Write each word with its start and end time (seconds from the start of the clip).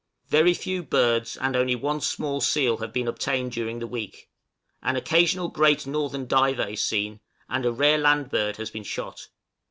Very 0.29 0.55
few 0.55 0.81
birds, 0.81 1.37
and 1.37 1.55
only 1.55 1.75
one 1.75 2.01
small 2.01 2.41
seal, 2.41 2.77
have 2.77 2.91
been 2.91 3.07
obtained 3.07 3.51
during 3.51 3.77
the 3.77 3.85
week; 3.85 4.31
an 4.81 4.95
occasional 4.95 5.47
great 5.49 5.85
northern 5.85 6.25
diver 6.25 6.69
is 6.69 6.83
seen, 6.83 7.19
and 7.47 7.67
a 7.67 7.71
rare 7.71 7.99
land 7.99 8.31
bird 8.31 8.57
has 8.57 8.71
been 8.71 8.81
shot. 8.83 9.27